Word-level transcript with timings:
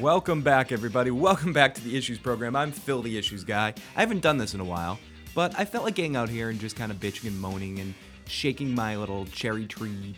Welcome 0.00 0.40
back, 0.40 0.72
everybody. 0.72 1.10
Welcome 1.10 1.52
back 1.52 1.74
to 1.74 1.84
the 1.84 1.94
Issues 1.94 2.18
program. 2.18 2.56
I'm 2.56 2.72
Phil, 2.72 3.02
the 3.02 3.18
Issues 3.18 3.44
guy. 3.44 3.74
I 3.94 4.00
haven't 4.00 4.22
done 4.22 4.38
this 4.38 4.54
in 4.54 4.60
a 4.60 4.64
while, 4.64 4.98
but 5.34 5.58
I 5.58 5.66
felt 5.66 5.84
like 5.84 5.94
getting 5.94 6.16
out 6.16 6.30
here 6.30 6.48
and 6.48 6.58
just 6.58 6.74
kind 6.74 6.90
of 6.90 6.98
bitching 6.98 7.26
and 7.26 7.38
moaning 7.38 7.80
and 7.80 7.92
shaking 8.26 8.74
my 8.74 8.96
little 8.96 9.26
cherry 9.26 9.66
tree 9.66 10.16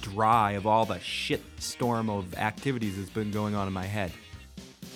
dry 0.00 0.52
of 0.52 0.66
all 0.66 0.84
the 0.84 0.98
shit 0.98 1.40
storm 1.60 2.10
of 2.10 2.34
activities 2.34 2.96
that's 2.96 3.08
been 3.08 3.30
going 3.30 3.54
on 3.54 3.68
in 3.68 3.72
my 3.72 3.84
head. 3.84 4.10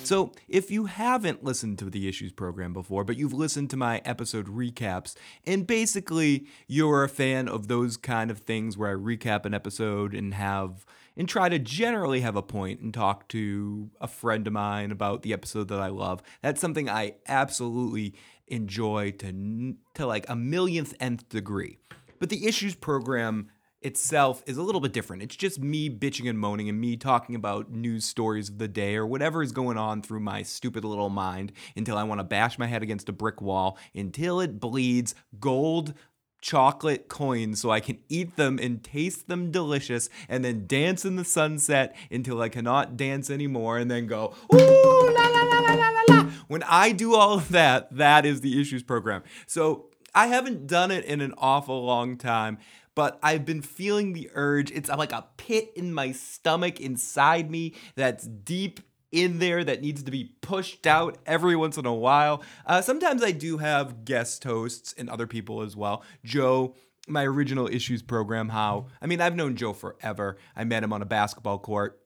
So, 0.02 0.32
if 0.48 0.72
you 0.72 0.86
haven't 0.86 1.45
listened 1.45 1.79
to 1.79 1.84
the 1.84 2.08
Issues 2.08 2.32
program 2.32 2.72
before, 2.72 3.04
but 3.04 3.16
you've 3.16 3.32
listened 3.32 3.70
to 3.70 3.77
my 3.77 4.02
episode 4.04 4.48
recaps, 4.48 5.14
and 5.46 5.68
basically 5.68 6.48
you're 6.66 7.04
a 7.04 7.08
fan 7.08 7.46
of 7.46 7.68
those 7.68 7.96
kind 7.96 8.32
of 8.32 8.40
things 8.40 8.77
where 8.77 8.90
I 8.90 8.95
recap 8.95 9.45
an 9.45 9.54
episode 9.54 10.14
and 10.14 10.34
have 10.34 10.84
and 11.16 11.29
try 11.29 11.48
to 11.48 11.58
generally 11.58 12.20
have 12.20 12.36
a 12.36 12.42
point 12.42 12.80
and 12.80 12.92
talk 12.95 13.29
to 13.29 13.90
a 14.00 14.09
friend 14.09 14.46
of 14.46 14.52
mine 14.52 14.91
about 14.91 15.23
the 15.23 15.32
episode 15.32 15.68
that 15.68 15.80
I 15.80 15.88
love. 15.88 16.23
That's 16.42 16.60
something 16.60 16.88
I 16.88 17.14
absolutely 17.27 18.14
enjoy 18.48 19.12
to 19.12 19.74
to 19.95 20.06
like 20.06 20.28
a 20.28 20.37
millionth 20.37 20.95
nth 21.01 21.28
degree. 21.28 21.78
But 22.18 22.28
the 22.28 22.46
Issues 22.46 22.74
program 22.74 23.48
itself 23.82 24.42
is 24.46 24.59
a 24.59 24.62
little 24.62 24.80
bit 24.80 24.92
different. 24.92 25.23
It's 25.23 25.37
just 25.37 25.59
me 25.59 25.88
bitching 25.88 26.28
and 26.28 26.38
moaning 26.38 26.68
and 26.68 26.78
me 26.78 26.96
talking 26.96 27.34
about 27.34 27.70
news 27.70 28.04
stories 28.04 28.51
of 28.51 28.59
the 28.59 28.68
day 28.68 28.95
or 28.96 29.06
whatever 29.06 29.42
is 29.42 29.52
going 29.52 29.79
on 29.79 30.02
through 30.02 30.20
my 30.20 30.42
stupid 30.42 30.84
little 30.84 31.09
mind 31.09 31.52
until 31.74 31.96
I 31.96 32.02
want 32.02 32.18
to 32.18 32.24
bash 32.24 32.59
my 32.59 32.66
head 32.66 32.82
against 32.82 33.09
a 33.09 33.12
brick 33.12 33.40
wall 33.40 33.79
until 33.95 34.40
it 34.40 34.60
bleeds 34.60 35.15
gold 35.38 35.95
chocolate 36.41 37.09
coins 37.09 37.61
so 37.61 37.71
I 37.71 37.80
can 37.80 37.99
eat 38.09 38.37
them 38.37 38.59
and 38.59 38.83
taste 38.83 39.29
them 39.29 39.51
delicious 39.51 40.09
and 40.29 40.45
then 40.45 40.66
dance 40.66 41.05
in 41.05 41.16
the 41.16 41.25
sunset 41.25 41.95
until 42.11 42.41
I 42.41 42.49
cannot 42.49 42.97
dance 42.97 43.30
anymore 43.30 43.79
and 43.79 43.91
then 43.91 44.07
go, 44.07 44.35
ooh, 44.55 45.11
la 45.15 45.27
la 45.29 45.43
la 45.43 45.61
la 45.61 45.75
la 45.75 46.03
la. 46.09 46.30
When 46.49 46.63
I 46.65 46.93
do 46.93 47.15
all 47.15 47.35
of 47.35 47.51
that, 47.51 47.95
that 47.97 48.27
is 48.27 48.41
the 48.41 48.60
issues 48.60 48.82
program. 48.82 49.23
So 49.47 49.87
I 50.15 50.27
haven't 50.27 50.66
done 50.66 50.91
it 50.91 51.05
in 51.05 51.21
an 51.21 51.35
awful 51.38 51.85
long 51.85 52.16
time 52.16 52.59
but 52.97 53.19
I've 53.23 53.47
been 53.47 53.63
feeling 53.63 54.13
the 54.13 54.30
urge. 54.35 54.71
It's 54.73 54.91
like 54.91 55.13
a 55.13 55.25
pit 55.37 55.73
in 55.77 55.95
my 55.95 56.13
stomach 56.13 56.80
inside 56.80 57.51
me 57.51 57.75
that's 57.95 58.27
deep 58.27 58.80
in 59.13 59.39
there 59.39 59.65
that 59.65 59.80
needs 59.80 60.03
to 60.03 60.11
be 60.11 60.33
pushed 60.41 60.87
out 60.87 61.19
every 61.27 61.57
once 61.57 61.77
in 61.77 61.87
a 61.87 61.95
while. 61.95 62.43
Uh, 62.66 62.80
sometimes 62.80 63.23
I 63.23 63.33
do 63.33 63.59
have 63.59 64.05
guest 64.05 64.44
hosts 64.44 64.94
and 64.97 65.09
other 65.09 65.27
people 65.27 65.62
as 65.62 65.77
well. 65.77 66.03
Joe, 66.25 66.75
my 67.09 67.25
original 67.25 67.66
issues 67.66 68.03
program, 68.03 68.50
how 68.50 68.87
I 69.00 69.06
mean, 69.06 69.21
I've 69.21 69.37
known 69.37 69.56
Joe 69.56 69.72
forever. 69.72 70.38
I 70.55 70.65
met 70.65 70.84
him 70.84 70.93
on 70.93 71.03
a 71.03 71.06
basketball 71.06 71.59
court. 71.59 72.00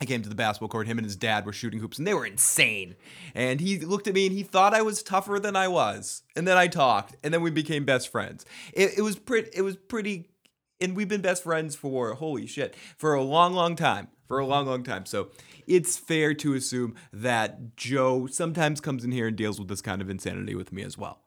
I 0.00 0.06
came 0.06 0.22
to 0.22 0.28
the 0.28 0.34
basketball 0.34 0.68
court. 0.68 0.88
Him 0.88 0.98
and 0.98 1.04
his 1.04 1.14
dad 1.14 1.46
were 1.46 1.52
shooting 1.52 1.78
hoops, 1.78 1.98
and 1.98 2.06
they 2.06 2.14
were 2.14 2.26
insane. 2.26 2.96
And 3.34 3.60
he 3.60 3.78
looked 3.78 4.08
at 4.08 4.14
me 4.14 4.26
and 4.26 4.36
he 4.36 4.42
thought 4.42 4.74
I 4.74 4.82
was 4.82 5.04
tougher 5.04 5.38
than 5.38 5.54
I 5.54 5.68
was. 5.68 6.22
And 6.34 6.48
then 6.48 6.56
I 6.56 6.66
talked, 6.66 7.14
and 7.22 7.32
then 7.32 7.42
we 7.42 7.50
became 7.50 7.84
best 7.84 8.10
friends. 8.10 8.44
It, 8.72 8.98
it 8.98 9.02
was 9.02 9.16
pretty. 9.16 9.50
It 9.54 9.62
was 9.62 9.76
pretty, 9.76 10.30
and 10.80 10.96
we've 10.96 11.08
been 11.08 11.20
best 11.20 11.42
friends 11.42 11.74
for 11.74 12.14
holy 12.14 12.46
shit 12.46 12.74
for 12.96 13.14
a 13.14 13.22
long, 13.22 13.54
long 13.54 13.76
time. 13.76 14.08
For 14.26 14.38
a 14.38 14.46
long, 14.46 14.66
long 14.66 14.82
time. 14.82 15.04
So 15.04 15.28
it's 15.66 15.98
fair 15.98 16.32
to 16.34 16.54
assume 16.54 16.94
that 17.12 17.76
Joe 17.76 18.26
sometimes 18.26 18.80
comes 18.80 19.04
in 19.04 19.12
here 19.12 19.26
and 19.26 19.36
deals 19.36 19.58
with 19.58 19.68
this 19.68 19.82
kind 19.82 20.00
of 20.00 20.08
insanity 20.08 20.54
with 20.54 20.72
me 20.72 20.82
as 20.82 20.96
well. 20.96 21.23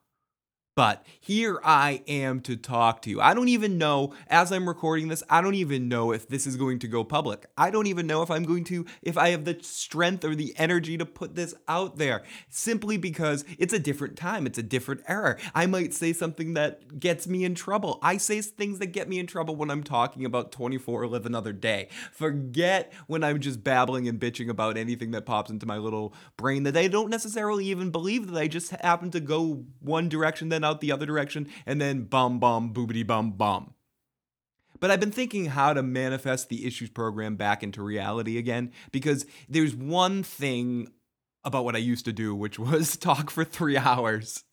But 0.78 1.04
here 1.20 1.60
I 1.64 2.04
am 2.08 2.40
to 2.42 2.56
talk 2.56 3.02
to 3.02 3.10
you. 3.10 3.20
I 3.20 3.34
don't 3.34 3.48
even 3.48 3.80
know, 3.80 4.14
as 4.28 4.52
I'm 4.52 4.68
recording 4.68 5.08
this, 5.08 5.24
I 5.28 5.42
don't 5.42 5.56
even 5.56 5.88
know 5.88 6.12
if 6.12 6.28
this 6.28 6.46
is 6.46 6.56
going 6.56 6.78
to 6.78 6.88
go 6.88 7.04
public. 7.04 7.48
I 7.58 7.72
don't 7.72 7.88
even 7.88 8.06
know 8.06 8.22
if 8.22 8.30
I'm 8.30 8.44
going 8.44 8.64
to, 8.66 8.86
if 9.02 9.18
I 9.18 9.30
have 9.30 9.44
the 9.44 9.58
strength 9.64 10.24
or 10.24 10.36
the 10.36 10.54
energy 10.56 10.96
to 11.00 11.04
put 11.04 11.34
this 11.34 11.56
out 11.68 11.98
there, 11.98 12.22
simply 12.50 12.96
because 12.96 13.44
it's 13.58 13.74
a 13.74 13.80
different 13.80 14.18
time. 14.18 14.46
It's 14.46 14.60
a 14.60 14.64
different 14.64 15.02
era. 15.08 15.40
I 15.56 15.66
might 15.66 15.96
say 15.96 16.14
something 16.14 16.54
that 16.54 17.00
gets 17.00 17.26
me 17.26 17.44
in 17.44 17.56
trouble. 17.56 17.98
I 18.04 18.18
say 18.18 18.40
things 18.42 18.78
that 18.78 18.88
get 18.88 19.10
me 19.10 19.18
in 19.18 19.26
trouble 19.26 19.56
when 19.56 19.72
I'm 19.72 19.82
talking 19.82 20.26
about 20.26 20.52
24 20.52 21.02
or 21.02 21.08
Live 21.08 21.26
Another 21.26 21.54
Day. 21.54 21.88
Forget 22.12 22.94
when 23.08 23.24
I'm 23.24 23.40
just 23.40 23.64
babbling 23.64 24.08
and 24.08 24.20
bitching 24.20 24.48
about 24.48 24.78
anything 24.78 25.10
that 25.10 25.26
pops 25.26 25.50
into 25.50 25.66
my 25.66 25.78
little 25.78 26.14
brain 26.36 26.62
that 26.64 26.78
I 26.78 26.88
don't 26.88 27.10
necessarily 27.10 27.66
even 27.66 27.90
believe 27.90 28.28
that 28.28 28.40
I 28.40 28.48
just 28.48 28.70
happen 28.70 29.10
to 29.10 29.20
go 29.20 29.66
one 29.80 30.08
direction, 30.08 30.50
then 30.50 30.67
out 30.68 30.82
the 30.82 30.92
other 30.92 31.06
direction, 31.06 31.48
and 31.66 31.82
then 31.82 32.04
bum 32.04 32.40
bum 32.40 32.74
boobity 32.74 33.06
bum 33.06 33.32
bum. 33.32 33.74
But 34.80 34.92
I've 34.92 35.00
been 35.00 35.12
thinking 35.12 35.48
how 35.48 35.74
to 35.74 35.82
manifest 35.82 36.50
the 36.50 36.66
issues 36.68 36.90
program 36.90 37.36
back 37.36 37.64
into 37.64 37.82
reality 37.82 38.38
again 38.38 38.72
because 38.92 39.26
there's 39.50 39.76
one 39.76 40.22
thing 40.22 40.90
about 41.44 41.66
what 41.66 41.76
I 41.76 41.80
used 41.80 42.06
to 42.06 42.14
do, 42.14 42.36
which 42.36 42.60
was 42.60 42.96
talk 42.98 43.30
for 43.30 43.44
three 43.44 43.78
hours 43.78 44.44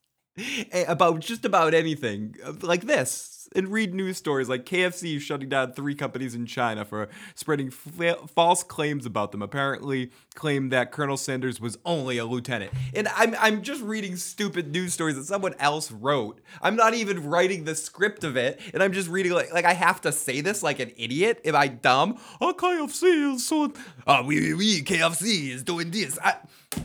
about 0.88 1.20
just 1.20 1.44
about 1.44 1.74
anything 1.74 2.36
like 2.62 2.82
this 2.82 3.34
and 3.54 3.68
read 3.68 3.94
news 3.94 4.16
stories 4.16 4.48
like 4.48 4.64
KFC 4.64 5.20
shutting 5.20 5.48
down 5.48 5.72
three 5.72 5.94
companies 5.94 6.34
in 6.34 6.46
China 6.46 6.84
for 6.84 7.08
spreading 7.34 7.70
fa- 7.70 8.18
false 8.34 8.62
claims 8.62 9.06
about 9.06 9.32
them. 9.32 9.42
Apparently, 9.42 10.10
claimed 10.34 10.72
that 10.72 10.90
Colonel 10.90 11.16
Sanders 11.16 11.60
was 11.60 11.78
only 11.84 12.18
a 12.18 12.24
lieutenant. 12.24 12.72
And 12.94 13.08
I'm 13.08 13.34
I'm 13.38 13.62
just 13.62 13.82
reading 13.82 14.16
stupid 14.16 14.72
news 14.72 14.92
stories 14.92 15.16
that 15.16 15.24
someone 15.24 15.54
else 15.58 15.90
wrote. 15.90 16.40
I'm 16.60 16.76
not 16.76 16.94
even 16.94 17.28
writing 17.28 17.64
the 17.64 17.74
script 17.74 18.24
of 18.24 18.36
it, 18.36 18.60
and 18.72 18.82
I'm 18.82 18.92
just 18.92 19.08
reading 19.08 19.32
like 19.32 19.52
like 19.52 19.64
I 19.64 19.74
have 19.74 20.00
to 20.02 20.12
say 20.12 20.40
this 20.40 20.62
like 20.62 20.80
an 20.80 20.92
idiot. 20.96 21.40
Am 21.44 21.54
I 21.54 21.68
dumb? 21.68 22.18
Oh, 22.40 22.52
KFC 22.52 23.34
is 23.34 23.46
so. 23.46 23.72
Oh, 24.06 24.24
we, 24.24 24.54
we 24.54 24.82
KFC 24.82 25.50
is 25.50 25.62
doing 25.62 25.90
this. 25.90 26.18
I, 26.22 26.36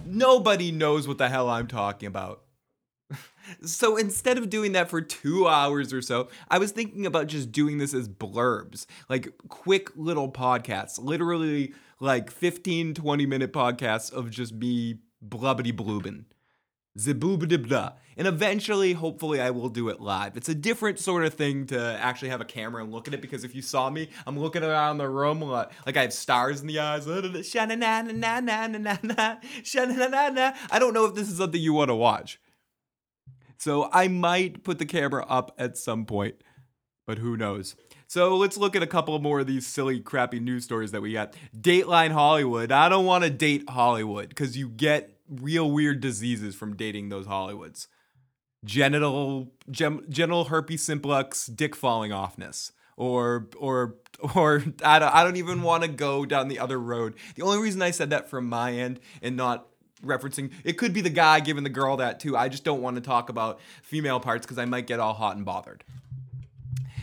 nobody 0.05 0.71
knows 0.71 1.07
what 1.07 1.17
the 1.17 1.29
hell 1.29 1.49
I'm 1.49 1.67
talking 1.67 2.07
about. 2.07 2.43
So 3.65 3.97
instead 3.97 4.37
of 4.37 4.49
doing 4.49 4.73
that 4.73 4.89
for 4.89 5.01
two 5.01 5.47
hours 5.47 5.93
or 5.93 6.01
so, 6.01 6.29
I 6.49 6.57
was 6.57 6.71
thinking 6.71 7.05
about 7.05 7.27
just 7.27 7.51
doing 7.51 7.77
this 7.77 7.93
as 7.93 8.07
blurbs, 8.07 8.85
like 9.09 9.33
quick 9.47 9.91
little 9.95 10.31
podcasts, 10.31 11.01
literally 11.01 11.73
like 11.99 12.31
15, 12.31 12.93
20 12.93 13.25
minute 13.25 13.53
podcasts 13.53 14.11
of 14.11 14.29
just 14.31 14.53
me 14.53 14.99
blubbity 15.25 15.73
bloobin. 15.73 16.25
Ziboobadibda. 16.97 17.93
And 18.17 18.27
eventually, 18.27 18.93
hopefully, 18.93 19.39
I 19.39 19.51
will 19.51 19.69
do 19.69 19.87
it 19.89 20.01
live. 20.01 20.35
It's 20.35 20.49
a 20.49 20.55
different 20.55 20.99
sort 20.99 21.23
of 21.23 21.33
thing 21.33 21.65
to 21.67 21.97
actually 22.01 22.29
have 22.29 22.41
a 22.41 22.45
camera 22.45 22.83
and 22.83 22.91
look 22.91 23.07
at 23.07 23.13
it 23.13 23.21
because 23.21 23.45
if 23.45 23.55
you 23.55 23.61
saw 23.61 23.89
me, 23.89 24.09
I'm 24.27 24.37
looking 24.37 24.63
around 24.63 24.97
the 24.97 25.07
room 25.07 25.39
like, 25.41 25.71
like 25.85 25.95
I 25.95 26.01
have 26.01 26.13
stars 26.13 26.59
in 26.59 26.67
the 26.67 26.79
eyes. 26.79 27.07
I 27.07 27.21
don't 30.79 30.93
know 30.93 31.05
if 31.05 31.15
this 31.15 31.29
is 31.29 31.37
something 31.37 31.61
you 31.61 31.73
want 31.73 31.89
to 31.89 31.95
watch. 31.95 32.39
So 33.59 33.89
I 33.91 34.07
might 34.07 34.63
put 34.63 34.79
the 34.79 34.85
camera 34.85 35.25
up 35.27 35.53
at 35.57 35.77
some 35.77 36.05
point, 36.05 36.35
but 37.05 37.17
who 37.17 37.35
knows? 37.35 37.75
So 38.07 38.37
let's 38.37 38.57
look 38.57 38.73
at 38.75 38.81
a 38.81 38.87
couple 38.87 39.19
more 39.19 39.41
of 39.41 39.47
these 39.47 39.67
silly, 39.67 39.99
crappy 39.99 40.39
news 40.39 40.63
stories 40.63 40.91
that 40.91 41.01
we 41.01 41.11
got. 41.13 41.35
Dateline 41.55 42.11
Hollywood. 42.11 42.71
I 42.71 42.87
don't 42.87 43.05
want 43.05 43.25
to 43.25 43.29
date 43.29 43.69
Hollywood 43.69 44.29
because 44.29 44.57
you 44.57 44.69
get 44.69 45.19
real 45.29 45.69
weird 45.69 45.99
diseases 45.99 46.55
from 46.55 46.77
dating 46.77 47.09
those 47.09 47.27
Hollywoods. 47.27 47.87
Genital, 48.63 49.51
gem, 49.69 50.05
genital 50.09 50.45
herpes 50.45 50.81
simplex, 50.81 51.45
dick 51.45 51.75
falling 51.75 52.11
offness 52.11 52.71
or 52.95 53.47
or 53.57 53.95
or 54.35 54.63
I 54.83 54.99
don't, 54.99 55.13
I 55.13 55.23
don't 55.23 55.37
even 55.37 55.63
want 55.63 55.83
to 55.83 55.89
go 55.89 56.25
down 56.25 56.47
the 56.47 56.59
other 56.59 56.79
road. 56.79 57.15
The 57.35 57.41
only 57.41 57.59
reason 57.59 57.81
I 57.81 57.91
said 57.91 58.11
that 58.11 58.29
from 58.29 58.47
my 58.47 58.73
end 58.73 58.99
and 59.21 59.35
not 59.35 59.67
referencing 60.03 60.51
it 60.63 60.73
could 60.73 60.93
be 60.93 61.01
the 61.01 61.09
guy 61.09 61.39
giving 61.39 61.63
the 61.63 61.69
girl 61.69 61.97
that 61.97 62.19
too. 62.19 62.37
I 62.37 62.49
just 62.49 62.63
don't 62.63 62.81
want 62.81 62.95
to 62.95 63.01
talk 63.01 63.29
about 63.29 63.59
female 63.83 64.19
parts 64.19 64.45
because 64.45 64.57
I 64.57 64.65
might 64.65 64.87
get 64.87 64.99
all 64.99 65.13
hot 65.13 65.35
and 65.35 65.45
bothered. 65.45 65.83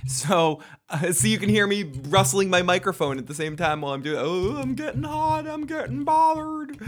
So, 0.06 0.60
uh, 0.88 1.12
so 1.12 1.26
you 1.26 1.38
can 1.38 1.48
hear 1.48 1.66
me 1.66 1.82
rustling 2.08 2.48
my 2.48 2.62
microphone 2.62 3.18
at 3.18 3.26
the 3.26 3.34
same 3.34 3.56
time 3.56 3.80
while 3.80 3.92
I'm 3.92 4.02
doing. 4.02 4.18
Oh, 4.20 4.56
I'm 4.56 4.74
getting 4.74 5.02
hot. 5.02 5.48
I'm 5.48 5.66
getting 5.66 6.04
bothered. 6.04 6.78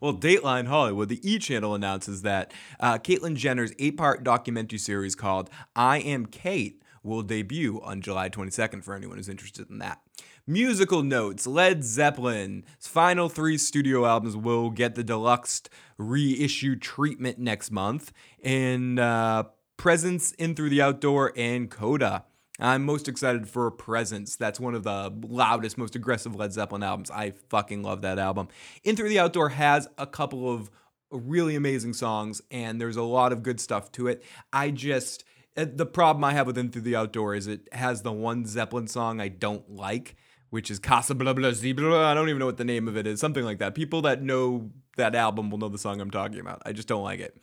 Well, 0.00 0.14
Dateline 0.14 0.66
Hollywood, 0.66 1.08
the 1.08 1.20
E 1.28 1.38
Channel 1.38 1.74
announces 1.74 2.22
that 2.22 2.52
uh, 2.80 2.98
Caitlyn 2.98 3.36
Jenner's 3.36 3.72
eight-part 3.78 4.24
documentary 4.24 4.78
series 4.78 5.14
called 5.14 5.50
"I 5.74 5.98
Am 5.98 6.26
Cait" 6.26 6.82
will 7.02 7.22
debut 7.22 7.80
on 7.82 8.00
July 8.00 8.28
22nd. 8.28 8.84
For 8.84 8.94
anyone 8.94 9.16
who's 9.16 9.28
interested 9.28 9.70
in 9.70 9.78
that. 9.78 10.00
Musical 10.48 11.02
notes 11.02 11.44
Led 11.44 11.82
Zeppelin's 11.82 12.86
final 12.86 13.28
three 13.28 13.58
studio 13.58 14.06
albums 14.06 14.36
will 14.36 14.70
get 14.70 14.94
the 14.94 15.02
deluxe 15.02 15.62
reissue 15.98 16.76
treatment 16.76 17.40
next 17.40 17.72
month. 17.72 18.12
And 18.44 19.00
uh, 19.00 19.44
Presence 19.76 20.30
in 20.32 20.54
Through 20.54 20.70
the 20.70 20.80
Outdoor 20.80 21.32
and 21.36 21.68
Coda. 21.68 22.26
I'm 22.60 22.84
most 22.84 23.08
excited 23.08 23.48
for 23.48 23.68
Presence. 23.72 24.36
That's 24.36 24.60
one 24.60 24.76
of 24.76 24.84
the 24.84 25.12
loudest, 25.28 25.76
most 25.76 25.96
aggressive 25.96 26.36
Led 26.36 26.52
Zeppelin 26.52 26.84
albums. 26.84 27.10
I 27.10 27.32
fucking 27.48 27.82
love 27.82 28.02
that 28.02 28.20
album. 28.20 28.46
In 28.84 28.94
Through 28.94 29.08
the 29.08 29.18
Outdoor 29.18 29.48
has 29.48 29.88
a 29.98 30.06
couple 30.06 30.48
of 30.48 30.70
really 31.10 31.56
amazing 31.56 31.92
songs, 31.92 32.40
and 32.52 32.80
there's 32.80 32.96
a 32.96 33.02
lot 33.02 33.32
of 33.32 33.42
good 33.42 33.58
stuff 33.58 33.90
to 33.92 34.06
it. 34.06 34.22
I 34.52 34.70
just, 34.70 35.24
uh, 35.56 35.66
the 35.74 35.86
problem 35.86 36.22
I 36.22 36.34
have 36.34 36.46
with 36.46 36.56
In 36.56 36.70
Through 36.70 36.82
the 36.82 36.94
Outdoor 36.94 37.34
is 37.34 37.48
it 37.48 37.68
has 37.72 38.02
the 38.02 38.12
one 38.12 38.46
Zeppelin 38.46 38.86
song 38.86 39.20
I 39.20 39.26
don't 39.26 39.68
like 39.68 40.14
which 40.56 40.70
is 40.70 40.78
Casa 40.78 41.14
Blah 41.14 41.34
Blah 41.34 41.52
Zebra. 41.52 42.06
I 42.06 42.14
don't 42.14 42.30
even 42.30 42.38
know 42.38 42.46
what 42.46 42.56
the 42.56 42.64
name 42.64 42.88
of 42.88 42.96
it 42.96 43.06
is. 43.06 43.20
Something 43.20 43.44
like 43.44 43.58
that. 43.58 43.74
People 43.74 44.00
that 44.00 44.22
know 44.22 44.70
that 44.96 45.14
album 45.14 45.50
will 45.50 45.58
know 45.58 45.68
the 45.68 45.76
song 45.76 46.00
I'm 46.00 46.10
talking 46.10 46.40
about. 46.40 46.62
I 46.64 46.72
just 46.72 46.88
don't 46.88 47.02
like 47.02 47.20
it. 47.20 47.36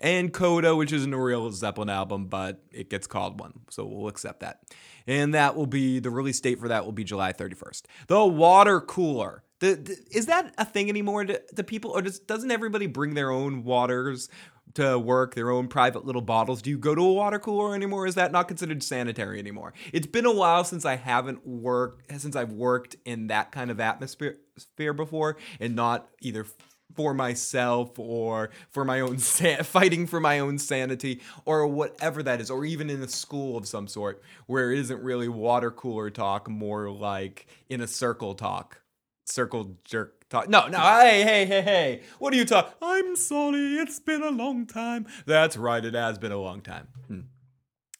And 0.00 0.32
Coda, 0.32 0.74
which 0.74 0.90
isn't 0.90 1.12
a 1.12 1.22
real 1.22 1.52
Zeppelin 1.52 1.90
album, 1.90 2.28
but 2.28 2.64
it 2.72 2.88
gets 2.88 3.06
called 3.06 3.38
one. 3.38 3.52
So 3.68 3.84
we'll 3.84 4.08
accept 4.08 4.40
that. 4.40 4.60
And 5.06 5.34
that 5.34 5.56
will 5.56 5.66
be 5.66 5.98
the 5.98 6.08
release 6.08 6.40
date 6.40 6.58
for 6.58 6.68
that 6.68 6.86
will 6.86 6.92
be 6.92 7.04
July 7.04 7.34
31st. 7.34 7.82
The 8.06 8.24
water 8.24 8.80
cooler. 8.80 9.44
The, 9.58 9.74
the, 9.74 9.98
is 10.10 10.24
that 10.26 10.54
a 10.56 10.64
thing 10.64 10.88
anymore 10.88 11.26
to, 11.26 11.64
people, 11.64 11.90
or 11.90 12.00
does, 12.00 12.18
doesn't 12.18 12.50
everybody 12.50 12.86
bring 12.86 13.12
their 13.12 13.30
own 13.30 13.62
waters 13.62 14.30
to 14.74 14.98
work, 14.98 15.34
their 15.34 15.50
own 15.50 15.68
private 15.68 16.04
little 16.04 16.22
bottles? 16.22 16.62
Do 16.62 16.70
you 16.70 16.78
go 16.78 16.94
to 16.94 17.00
a 17.00 17.12
water 17.12 17.38
cooler 17.38 17.74
anymore? 17.74 18.06
Is 18.06 18.14
that 18.16 18.32
not 18.32 18.48
considered 18.48 18.82
sanitary 18.82 19.38
anymore? 19.38 19.72
It's 19.92 20.06
been 20.06 20.26
a 20.26 20.32
while 20.32 20.64
since 20.64 20.84
I 20.84 20.96
haven't 20.96 21.46
worked, 21.46 22.20
since 22.20 22.36
I've 22.36 22.52
worked 22.52 22.96
in 23.04 23.28
that 23.28 23.52
kind 23.52 23.70
of 23.70 23.80
atmosphere 23.80 24.38
before, 24.76 25.36
and 25.60 25.74
not 25.74 26.08
either 26.20 26.46
for 26.94 27.14
myself 27.14 27.98
or 27.98 28.50
for 28.70 28.84
my 28.84 29.00
own 29.00 29.18
fighting 29.62 30.06
for 30.06 30.20
my 30.20 30.38
own 30.38 30.58
sanity 30.58 31.20
or 31.44 31.66
whatever 31.66 32.22
that 32.22 32.40
is 32.40 32.50
or 32.50 32.64
even 32.64 32.90
in 32.90 33.02
a 33.02 33.08
school 33.08 33.56
of 33.56 33.66
some 33.66 33.88
sort 33.88 34.22
where 34.46 34.72
it 34.72 34.78
isn't 34.78 35.02
really 35.02 35.28
water 35.28 35.70
cooler 35.70 36.10
talk 36.10 36.48
more 36.48 36.90
like 36.90 37.46
in 37.68 37.80
a 37.80 37.86
circle 37.86 38.34
talk 38.34 38.80
circle 39.26 39.76
jerk 39.84 40.23
talk 40.34 40.48
no 40.48 40.66
no 40.66 40.78
hey 40.78 41.22
hey 41.22 41.46
hey 41.46 41.62
hey 41.62 42.00
what 42.18 42.32
are 42.32 42.36
you 42.36 42.44
talking 42.44 42.72
i'm 42.82 43.14
sorry 43.14 43.76
it's 43.76 44.00
been 44.00 44.22
a 44.22 44.30
long 44.30 44.66
time 44.66 45.06
that's 45.26 45.56
right 45.56 45.84
it 45.84 45.94
has 45.94 46.18
been 46.18 46.32
a 46.32 46.40
long 46.40 46.60
time 46.60 46.88
hmm. 47.06 47.20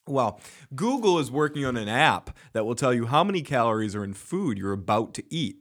Well, 0.07 0.39
Google 0.75 1.17
is 1.17 1.31
working 1.31 1.65
on 1.65 1.77
an 1.77 1.87
app 1.87 2.37
that 2.53 2.63
will 2.63 2.75
tell 2.75 2.93
you 2.93 3.07
how 3.07 3.23
many 3.23 3.41
calories 3.41 3.95
are 3.95 4.03
in 4.03 4.13
food 4.13 4.55
you're 4.55 4.71
about 4.71 5.15
to 5.15 5.23
eat. 5.33 5.55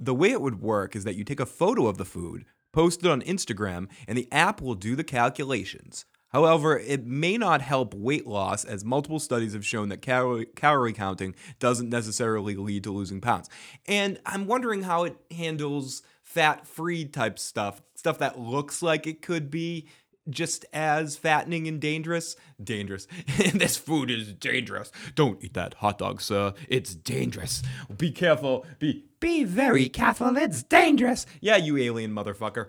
The 0.00 0.14
way 0.14 0.30
it 0.30 0.40
would 0.40 0.62
work 0.62 0.96
is 0.96 1.04
that 1.04 1.16
you 1.16 1.24
take 1.24 1.38
a 1.38 1.44
photo 1.44 1.86
of 1.86 1.98
the 1.98 2.06
food, 2.06 2.46
post 2.72 3.04
it 3.04 3.10
on 3.10 3.20
Instagram, 3.20 3.88
and 4.08 4.16
the 4.16 4.26
app 4.32 4.62
will 4.62 4.74
do 4.74 4.96
the 4.96 5.04
calculations. 5.04 6.06
However, 6.30 6.78
it 6.78 7.04
may 7.04 7.36
not 7.36 7.60
help 7.60 7.92
weight 7.92 8.26
loss, 8.26 8.64
as 8.64 8.84
multiple 8.84 9.18
studies 9.18 9.52
have 9.52 9.66
shown 9.66 9.88
that 9.88 10.00
calorie, 10.00 10.46
calorie 10.46 10.92
counting 10.92 11.34
doesn't 11.58 11.90
necessarily 11.90 12.54
lead 12.54 12.84
to 12.84 12.92
losing 12.92 13.20
pounds. 13.20 13.50
And 13.86 14.18
I'm 14.24 14.46
wondering 14.46 14.82
how 14.82 15.04
it 15.04 15.16
handles 15.32 16.02
fat 16.30 16.64
free 16.64 17.04
type 17.04 17.40
stuff, 17.40 17.82
stuff 17.96 18.18
that 18.18 18.38
looks 18.38 18.82
like 18.82 19.04
it 19.04 19.20
could 19.20 19.50
be 19.50 19.88
just 20.28 20.64
as 20.72 21.16
fattening 21.16 21.66
and 21.66 21.80
dangerous. 21.80 22.36
Dangerous. 22.62 23.08
this 23.52 23.76
food 23.76 24.12
is 24.12 24.32
dangerous. 24.34 24.92
Don't 25.16 25.42
eat 25.42 25.54
that 25.54 25.74
hot 25.74 25.98
dog, 25.98 26.20
sir. 26.20 26.54
It's 26.68 26.94
dangerous. 26.94 27.64
Be 27.96 28.12
careful. 28.12 28.64
Be 28.78 29.06
be 29.18 29.42
very 29.42 29.88
careful. 29.88 30.36
It's 30.36 30.62
dangerous. 30.62 31.26
Yeah, 31.40 31.56
you 31.56 31.76
alien 31.76 32.12
motherfucker. 32.12 32.68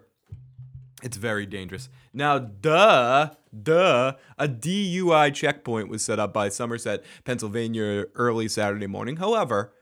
It's 1.04 1.18
very 1.18 1.46
dangerous. 1.46 1.88
Now, 2.14 2.40
duh, 2.40 3.30
duh, 3.64 4.14
a 4.38 4.48
DUI 4.48 5.34
checkpoint 5.34 5.88
was 5.88 6.04
set 6.04 6.20
up 6.20 6.34
by 6.34 6.50
Somerset, 6.50 7.04
Pennsylvania 7.26 8.06
early 8.16 8.48
Saturday 8.48 8.88
morning. 8.88 9.18
However, 9.18 9.74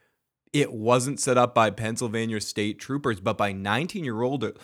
it 0.53 0.73
wasn't 0.73 1.19
set 1.19 1.37
up 1.37 1.53
by 1.53 1.69
Pennsylvania 1.69 2.41
state 2.41 2.79
troopers, 2.79 3.19
but 3.19 3.37
by 3.37 3.51
19 3.51 4.03
year 4.03 4.21
old 4.21 4.59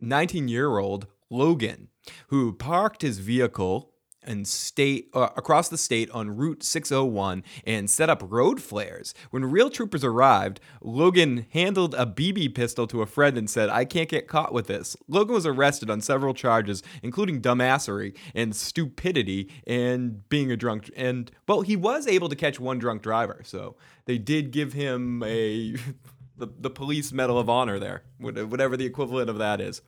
19 0.00 0.48
year 0.48 0.78
old 0.78 1.06
Logan, 1.30 1.88
who 2.28 2.52
parked 2.52 3.02
his 3.02 3.18
vehicle 3.18 3.93
and 4.26 4.46
state 4.46 5.08
uh, 5.14 5.28
across 5.36 5.68
the 5.68 5.78
state 5.78 6.10
on 6.10 6.36
Route 6.36 6.62
601 6.62 7.42
and 7.66 7.90
set 7.90 8.10
up 8.10 8.22
road 8.26 8.60
flares. 8.60 9.14
When 9.30 9.44
real 9.44 9.70
troopers 9.70 10.04
arrived, 10.04 10.60
Logan 10.80 11.46
handled 11.50 11.94
a 11.94 12.06
BB 12.06 12.54
pistol 12.54 12.86
to 12.88 13.02
a 13.02 13.06
friend 13.06 13.36
and 13.36 13.48
said, 13.48 13.68
"I 13.68 13.84
can't 13.84 14.08
get 14.08 14.28
caught 14.28 14.52
with 14.52 14.66
this." 14.66 14.96
Logan 15.08 15.34
was 15.34 15.46
arrested 15.46 15.90
on 15.90 16.00
several 16.00 16.34
charges, 16.34 16.82
including 17.02 17.40
dumbassery 17.40 18.16
and 18.34 18.54
stupidity 18.54 19.50
and 19.66 20.28
being 20.28 20.50
a 20.50 20.56
drunk. 20.56 20.90
And 20.96 21.30
well, 21.48 21.62
he 21.62 21.76
was 21.76 22.06
able 22.06 22.28
to 22.28 22.36
catch 22.36 22.58
one 22.60 22.78
drunk 22.78 23.02
driver, 23.02 23.40
so 23.44 23.76
they 24.06 24.18
did 24.18 24.50
give 24.50 24.72
him 24.72 25.22
a 25.22 25.76
the, 26.36 26.48
the 26.58 26.70
police 26.70 27.12
medal 27.12 27.38
of 27.38 27.48
honor 27.48 27.78
there, 27.78 28.02
whatever 28.18 28.76
the 28.76 28.86
equivalent 28.86 29.30
of 29.30 29.38
that 29.38 29.60
is. 29.60 29.82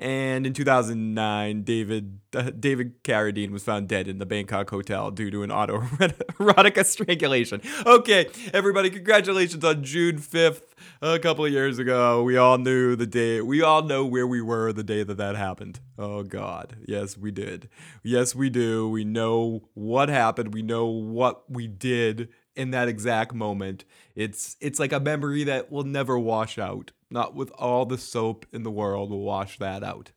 And 0.00 0.46
in 0.46 0.54
2009, 0.54 1.62
David 1.62 2.20
uh, 2.34 2.50
David 2.58 3.04
Carradine 3.04 3.50
was 3.50 3.62
found 3.62 3.86
dead 3.86 4.08
in 4.08 4.18
the 4.18 4.24
Bangkok 4.24 4.70
hotel 4.70 5.10
due 5.10 5.30
to 5.30 5.42
an 5.42 5.50
autoerotic 5.50 6.82
strangulation. 6.86 7.60
Okay, 7.84 8.26
everybody, 8.54 8.88
congratulations 8.88 9.62
on 9.62 9.84
June 9.84 10.18
5th. 10.18 10.62
A 11.02 11.18
couple 11.18 11.44
of 11.44 11.52
years 11.52 11.78
ago, 11.78 12.22
we 12.22 12.38
all 12.38 12.56
knew 12.56 12.96
the 12.96 13.06
day. 13.06 13.42
We 13.42 13.60
all 13.60 13.82
know 13.82 14.06
where 14.06 14.26
we 14.26 14.40
were 14.40 14.72
the 14.72 14.82
day 14.82 15.02
that 15.02 15.18
that 15.18 15.36
happened. 15.36 15.80
Oh 15.98 16.22
God, 16.22 16.76
yes, 16.86 17.18
we 17.18 17.30
did. 17.30 17.68
Yes, 18.02 18.34
we 18.34 18.48
do. 18.48 18.88
We 18.88 19.04
know 19.04 19.68
what 19.74 20.08
happened. 20.08 20.54
We 20.54 20.62
know 20.62 20.86
what 20.86 21.50
we 21.50 21.66
did 21.66 22.30
in 22.56 22.70
that 22.70 22.88
exact 22.88 23.34
moment. 23.34 23.84
It's 24.14 24.56
it's 24.60 24.78
like 24.78 24.92
a 24.92 25.00
memory 25.00 25.44
that 25.44 25.70
will 25.70 25.84
never 25.84 26.18
wash 26.18 26.58
out. 26.58 26.92
Not 27.10 27.34
with 27.34 27.50
all 27.52 27.86
the 27.86 27.98
soap 27.98 28.46
in 28.52 28.62
the 28.62 28.70
world 28.70 29.10
will 29.10 29.22
wash 29.22 29.58
that 29.58 29.82
out. 29.82 30.12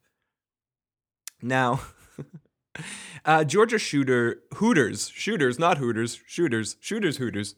Now, 1.42 1.82
uh, 3.26 3.44
Georgia 3.44 3.80
shooter 3.80 4.42
Hooters 4.56 5.10
shooters 5.10 5.60
not 5.60 5.78
Hooters 5.78 6.22
shooters 6.26 6.78
shooters 6.80 7.18
Hooters. 7.18 7.56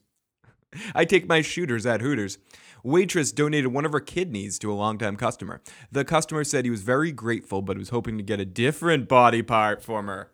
I 0.94 1.06
take 1.06 1.28
my 1.28 1.42
shooters 1.42 1.86
at 1.86 2.02
Hooters. 2.02 2.38
Waitress 2.84 3.32
donated 3.32 3.74
one 3.74 3.86
of 3.86 3.94
her 3.94 4.00
kidneys 4.00 4.60
to 4.60 4.72
a 4.72 4.76
longtime 4.76 5.16
customer. 5.16 5.62
The 5.92 6.06
customer 6.06 6.44
said 6.44 6.66
he 6.66 6.72
was 6.72 6.82
very 6.82 7.12
grateful, 7.12 7.62
but 7.62 7.78
was 7.78 7.90
hoping 7.90 8.18
to 8.18 8.24
get 8.24 8.40
a 8.40 8.46
different 8.46 9.08
body 9.08 9.42
part 9.42 9.82
from 9.82 10.08
her. 10.08 10.30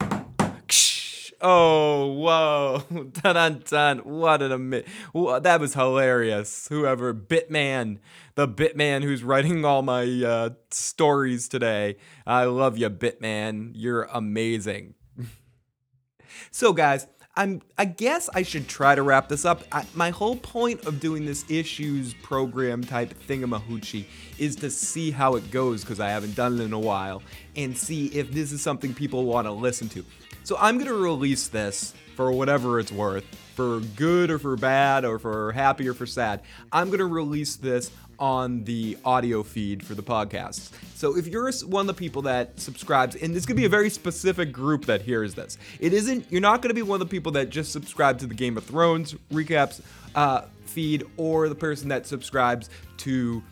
Oh, 1.42 2.12
whoa. 2.12 2.84
dun 3.14 3.36
dun 3.36 3.64
dun. 3.68 3.98
What 4.00 4.44
an. 4.44 4.70
That 5.14 5.58
was 5.60 5.74
hilarious. 5.74 6.68
Whoever, 6.68 7.14
Bitman, 7.14 7.98
the 8.36 8.48
Bitman 8.48 9.04
who's 9.04 9.24
writing 9.24 9.66
all 9.66 9.82
my 9.82 10.04
uh, 10.04 10.50
stories 10.70 11.48
today. 11.48 11.98
I 12.28 12.44
love 12.46 12.78
you, 12.78 12.90
Bitman. 12.92 13.72
You're 13.74 14.04
amazing. 14.04 14.94
so, 16.52 16.74
guys, 16.74 17.08
I'm. 17.36 17.64
I 17.76 17.86
guess 17.86 18.30
I 18.36 18.44
should 18.44 18.68
try 18.68 18.94
to 18.94 19.02
wrap 19.02 19.28
this 19.28 19.44
up. 19.44 19.64
I, 19.72 19.86
my 19.96 20.12
whole 20.12 20.36
point 20.36 20.86
of 20.86 21.00
doing 21.00 21.26
this 21.26 21.50
issues 21.50 22.14
program 22.14 22.84
type 22.84 23.16
thingamahoochie 23.28 24.06
is 24.38 24.58
to 24.58 24.70
see 24.70 25.10
how 25.10 25.36
it 25.36 25.50
goes 25.50 25.82
because 25.82 26.00
I 26.00 26.10
haven't 26.10 26.36
done 26.36 26.60
it 26.60 26.66
in 26.66 26.74
a 26.74 26.80
while 26.80 27.24
and 27.56 27.76
see 27.76 28.08
if 28.08 28.32
this 28.32 28.52
is 28.52 28.62
something 28.62 28.94
people 28.94 29.26
want 29.26 29.48
to 29.48 29.52
listen 29.52 29.90
to. 29.90 30.06
So 30.44 30.58
I'm 30.60 30.78
going 30.78 30.88
to 30.88 30.96
release 30.96 31.48
this 31.48 31.94
for 32.16 32.32
whatever 32.32 32.80
it's 32.80 32.92
worth, 32.92 33.26
for 33.56 33.80
good 33.96 34.32
or 34.32 34.40
for 34.40 34.56
bad 34.56 35.06
or 35.06 35.20
for 35.20 35.52
happy 35.52 35.88
or 35.88 35.94
for 35.94 36.06
sad. 36.06 36.42
I'm 36.72 36.88
going 36.88 37.00
to 37.00 37.06
release 37.06 37.56
this 37.56 37.92
on 38.20 38.64
the 38.64 38.98
audio 39.04 39.44
feed 39.44 39.84
for 39.86 39.96
the 39.96 40.04
podcast. 40.04 40.72
So 40.96 41.18
if 41.18 41.28
you're 41.28 41.52
one 41.66 41.82
of 41.82 41.88
the 41.88 42.00
people 42.00 42.22
that 42.24 42.60
subscribes, 42.60 43.16
and 43.16 43.36
this 43.36 43.46
could 43.46 43.56
be 43.56 43.66
a 43.66 43.70
very 43.70 43.90
specific 43.90 44.52
group 44.52 44.86
that 44.86 45.02
hears 45.02 45.34
this, 45.34 45.58
it 45.80 45.94
isn't. 45.94 46.32
You're 46.32 46.42
not 46.42 46.62
going 46.62 46.70
to 46.70 46.76
be 46.76 46.84
one 46.84 47.02
of 47.02 47.08
the 47.08 47.12
people 47.12 47.32
that 47.34 47.50
just 47.50 47.72
subscribe 47.72 48.20
to 48.20 48.28
the 48.28 48.36
Game 48.36 48.58
of 48.58 48.64
Thrones 48.64 49.16
recaps 49.32 49.82
uh, 50.16 50.44
feed 50.66 51.04
or 51.18 51.50
the 51.50 51.56
person 51.56 51.90
that 51.90 52.06
subscribes 52.06 52.70
to 52.98 53.44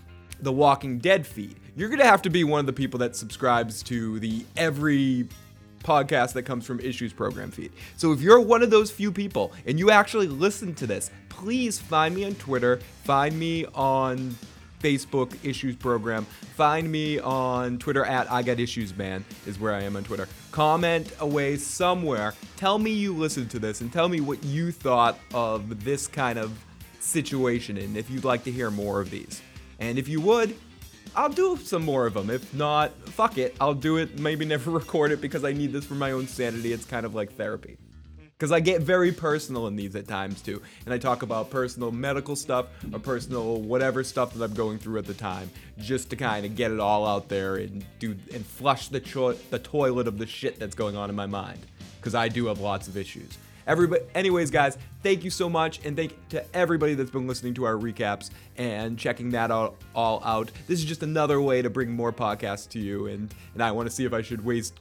the 0.41 0.51
Walking 0.51 0.99
Dead 0.99 1.25
feed. 1.25 1.55
You're 1.75 1.89
going 1.89 1.99
to 1.99 2.05
have 2.05 2.21
to 2.23 2.29
be 2.29 2.43
one 2.43 2.59
of 2.59 2.65
the 2.65 2.73
people 2.73 2.99
that 2.99 3.15
subscribes 3.15 3.81
to 3.83 4.19
the 4.19 4.45
every 4.55 5.27
podcast 5.83 6.33
that 6.33 6.43
comes 6.43 6.65
from 6.65 6.79
Issues 6.79 7.13
Program 7.13 7.51
feed. 7.51 7.71
So 7.97 8.11
if 8.11 8.21
you're 8.21 8.39
one 8.39 8.61
of 8.63 8.69
those 8.69 8.91
few 8.91 9.11
people 9.11 9.53
and 9.65 9.79
you 9.79 9.91
actually 9.91 10.27
listen 10.27 10.73
to 10.75 10.87
this, 10.87 11.11
please 11.29 11.79
find 11.79 12.15
me 12.15 12.25
on 12.25 12.35
Twitter, 12.35 12.79
find 13.03 13.37
me 13.37 13.65
on 13.73 14.35
Facebook 14.81 15.33
Issues 15.43 15.75
Program, 15.75 16.25
find 16.55 16.89
me 16.89 17.19
on 17.19 17.77
Twitter 17.79 18.05
at 18.05 18.31
I 18.31 18.43
Got 18.43 18.59
Issues 18.59 18.95
Man 18.95 19.25
is 19.45 19.59
where 19.59 19.73
I 19.73 19.83
am 19.83 19.95
on 19.95 20.03
Twitter. 20.03 20.27
Comment 20.51 21.11
away 21.19 21.57
somewhere. 21.57 22.33
Tell 22.57 22.79
me 22.79 22.91
you 22.91 23.13
listened 23.13 23.51
to 23.51 23.59
this 23.59 23.81
and 23.81 23.91
tell 23.91 24.09
me 24.09 24.21
what 24.21 24.43
you 24.43 24.71
thought 24.71 25.19
of 25.33 25.83
this 25.83 26.07
kind 26.07 26.39
of 26.39 26.51
situation 26.99 27.77
and 27.77 27.97
if 27.97 28.09
you'd 28.09 28.23
like 28.23 28.43
to 28.43 28.51
hear 28.51 28.71
more 28.71 29.01
of 29.01 29.09
these. 29.09 29.41
And 29.79 29.97
if 29.97 30.07
you 30.07 30.19
would, 30.21 30.55
I'll 31.15 31.29
do 31.29 31.57
some 31.57 31.83
more 31.83 32.05
of 32.05 32.13
them. 32.13 32.29
If 32.29 32.53
not, 32.53 32.91
fuck 33.09 33.37
it. 33.37 33.55
I'll 33.59 33.73
do 33.73 33.97
it, 33.97 34.19
maybe 34.19 34.45
never 34.45 34.71
record 34.81 35.11
it 35.11 35.21
because 35.21 35.43
I 35.43 35.53
need 35.53 35.73
this 35.73 35.85
for 35.85 35.95
my 35.95 36.11
own 36.11 36.27
sanity. 36.27 36.73
It's 36.73 36.85
kind 36.85 37.05
of 37.05 37.15
like 37.15 37.33
therapy. 37.33 37.77
Because 38.37 38.53
I 38.53 38.61
get 38.61 38.81
very 38.81 39.11
personal 39.11 39.67
in 39.67 39.75
these 39.75 39.93
at 39.97 40.07
times 40.07 40.41
too. 40.41 40.61
And 40.85 40.93
I 40.93 40.97
talk 40.97 41.23
about 41.23 41.49
personal 41.49 41.91
medical 41.91 42.37
stuff 42.37 42.67
or 42.93 42.99
personal 42.99 43.61
whatever 43.61 44.01
stuff 44.01 44.33
that 44.33 44.41
I'm 44.41 44.53
going 44.53 44.77
through 44.79 44.99
at 44.99 45.05
the 45.05 45.13
time. 45.13 45.51
Just 45.77 46.09
to 46.11 46.15
kind 46.15 46.45
of 46.45 46.55
get 46.55 46.71
it 46.71 46.79
all 46.79 47.05
out 47.05 47.27
there 47.27 47.57
and 47.57 47.83
do 47.99 48.15
and 48.33 48.45
flush 48.45 48.87
the, 48.87 49.01
cho- 49.01 49.33
the 49.33 49.59
toilet 49.59 50.07
of 50.07 50.17
the 50.17 50.25
shit 50.25 50.57
that's 50.57 50.75
going 50.75 50.95
on 50.95 51.09
in 51.09 51.17
my 51.17 51.25
mind. 51.25 51.59
Because 51.99 52.15
I 52.15 52.29
do 52.29 52.45
have 52.45 52.61
lots 52.61 52.87
of 52.87 52.95
issues. 52.95 53.37
Everybody, 53.69 54.01
anyways, 54.15 54.49
guys, 54.49 54.79
thank 55.03 55.23
you 55.23 55.29
so 55.29 55.47
much, 55.47 55.85
and 55.85 55.95
thank 55.95 56.27
to 56.29 56.43
everybody 56.55 56.95
that's 56.95 57.11
been 57.11 57.27
listening 57.27 57.53
to 57.53 57.65
our 57.65 57.75
recaps 57.75 58.31
and 58.57 58.97
checking 58.97 59.29
that 59.29 59.51
out 59.51 59.77
all 59.93 60.23
out. 60.25 60.49
This 60.65 60.79
is 60.79 60.85
just 60.85 61.03
another 61.03 61.39
way 61.39 61.61
to 61.61 61.69
bring 61.69 61.91
more 61.91 62.11
podcasts 62.11 62.67
to 62.69 62.79
you, 62.79 63.05
and 63.05 63.31
and 63.53 63.61
I 63.61 63.71
want 63.71 63.87
to 63.87 63.95
see 63.95 64.05
if 64.05 64.13
I 64.13 64.23
should 64.23 64.43
waste 64.43 64.73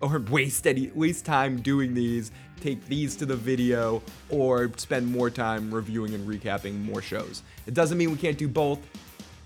or 0.00 0.20
waste 0.30 0.64
any 0.68 0.92
waste 0.94 1.24
time 1.24 1.60
doing 1.60 1.92
these, 1.92 2.30
take 2.60 2.86
these 2.86 3.16
to 3.16 3.26
the 3.26 3.34
video, 3.34 4.00
or 4.30 4.70
spend 4.76 5.10
more 5.10 5.28
time 5.28 5.74
reviewing 5.74 6.14
and 6.14 6.24
recapping 6.28 6.80
more 6.84 7.02
shows. 7.02 7.42
It 7.66 7.74
doesn't 7.74 7.98
mean 7.98 8.12
we 8.12 8.16
can't 8.16 8.38
do 8.38 8.46
both. 8.46 8.78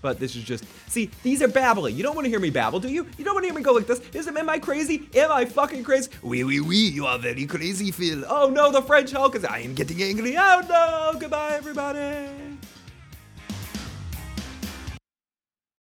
But 0.01 0.19
this 0.19 0.35
is 0.35 0.43
just 0.43 0.65
see, 0.87 1.09
these 1.23 1.41
are 1.41 1.47
babbling. 1.47 1.95
You 1.95 2.03
don't 2.03 2.15
want 2.15 2.25
to 2.25 2.29
hear 2.29 2.39
me 2.39 2.49
babble, 2.49 2.79
do 2.79 2.89
you? 2.89 3.07
You 3.17 3.23
don't 3.25 3.35
want 3.35 3.43
to 3.43 3.49
hear 3.49 3.55
me 3.55 3.63
go 3.63 3.73
like 3.73 3.87
this. 3.87 4.01
Is 4.13 4.27
it, 4.27 4.35
am 4.35 4.49
I 4.49 4.59
crazy? 4.59 5.09
Am 5.15 5.31
I 5.31 5.45
fucking 5.45 5.83
crazy? 5.83 6.11
Oui, 6.21 6.43
oui, 6.43 6.59
oui, 6.59 6.77
you 6.77 7.05
are 7.05 7.19
very 7.19 7.45
crazy, 7.45 7.91
Phil. 7.91 8.23
Oh 8.27 8.49
no, 8.49 8.71
the 8.71 8.81
French 8.81 9.11
Hulk 9.11 9.35
is 9.35 9.45
I 9.45 9.59
am 9.59 9.75
getting 9.75 10.01
angry. 10.01 10.35
Oh 10.37 10.61
no, 10.67 11.19
goodbye 11.19 11.53
everybody. 11.53 12.50